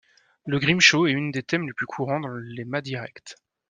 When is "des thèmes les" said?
1.29-1.73